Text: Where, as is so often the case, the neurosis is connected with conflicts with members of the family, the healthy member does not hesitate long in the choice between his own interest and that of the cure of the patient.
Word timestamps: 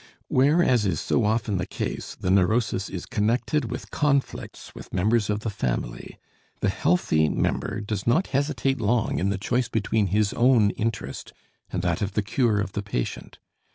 Where, 0.29 0.63
as 0.63 0.83
is 0.87 0.99
so 0.99 1.25
often 1.25 1.57
the 1.57 1.67
case, 1.67 2.15
the 2.19 2.31
neurosis 2.31 2.89
is 2.89 3.05
connected 3.05 3.69
with 3.69 3.91
conflicts 3.91 4.73
with 4.73 4.91
members 4.91 5.29
of 5.29 5.41
the 5.41 5.51
family, 5.51 6.17
the 6.59 6.69
healthy 6.69 7.29
member 7.29 7.81
does 7.81 8.07
not 8.07 8.25
hesitate 8.33 8.81
long 8.81 9.19
in 9.19 9.29
the 9.29 9.37
choice 9.37 9.69
between 9.69 10.07
his 10.07 10.33
own 10.33 10.71
interest 10.71 11.33
and 11.71 11.83
that 11.83 12.01
of 12.01 12.13
the 12.13 12.23
cure 12.23 12.59
of 12.59 12.71
the 12.71 12.81
patient. 12.81 13.37